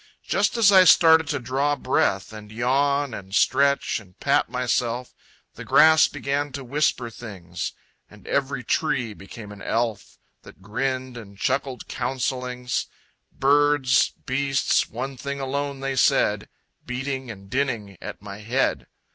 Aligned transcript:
Just 0.23 0.57
as 0.57 0.71
I 0.71 0.83
started 0.83 1.27
to 1.27 1.37
draw 1.37 1.75
breath, 1.75 2.33
And 2.33 2.51
yawn, 2.51 3.13
and 3.13 3.35
stretch, 3.35 3.99
and 3.99 4.19
pat 4.19 4.49
myself, 4.49 5.13
The 5.53 5.63
grass 5.63 6.07
began 6.07 6.51
to 6.53 6.63
whisper 6.63 7.11
things 7.11 7.73
And 8.09 8.25
every 8.27 8.63
tree 8.63 9.13
became 9.13 9.51
an 9.51 9.61
elf, 9.61 10.17
That 10.41 10.59
grinned 10.59 11.17
and 11.17 11.37
chuckled 11.37 11.87
counsellings: 11.87 12.87
Birds, 13.31 14.09
beasts, 14.25 14.89
one 14.89 15.17
thing 15.17 15.39
alone 15.39 15.81
they 15.81 15.95
said, 15.95 16.49
Beating 16.83 17.29
and 17.29 17.47
dinning 17.47 17.95
at 18.01 18.23
my 18.23 18.39
head. 18.39 18.87